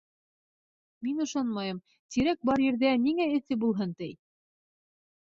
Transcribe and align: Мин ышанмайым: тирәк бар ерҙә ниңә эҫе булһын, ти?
Мин 1.07 1.19
ышанмайым: 1.25 1.81
тирәк 2.15 2.47
бар 2.51 2.63
ерҙә 2.63 2.93
ниңә 3.01 3.27
эҫе 3.35 3.59
булһын, 3.65 3.93
ти? 4.01 4.09